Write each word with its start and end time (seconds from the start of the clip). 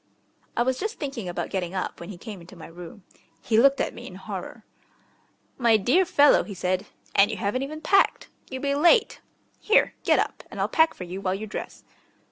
I 0.57 0.63
was 0.63 0.79
just 0.79 0.97
thinking 0.97 1.29
about 1.29 1.51
getting 1.51 1.75
up 1.75 1.99
when 1.99 2.09
he 2.09 2.17
came 2.17 2.41
into 2.41 2.55
my 2.55 2.65
room. 2.65 3.03
He 3.39 3.59
looked 3.59 3.79
at 3.79 3.93
me 3.93 4.07
in 4.07 4.15
horror. 4.15 4.65
"My 5.59 5.77
dear 5.77 6.05
fellow!" 6.05 6.41
he 6.43 6.55
said. 6.55 6.87
"And 7.13 7.29
you 7.29 7.37
haven't 7.37 7.61
even 7.61 7.81
packed! 7.81 8.27
You'll 8.49 8.63
be 8.63 8.73
late. 8.73 9.21
Here, 9.59 9.93
get 10.03 10.17
up, 10.17 10.41
and 10.49 10.59
I'll 10.59 10.67
pack 10.67 10.95
for 10.95 11.03
you 11.03 11.21
while 11.21 11.35
you 11.35 11.45
dress." 11.45 11.83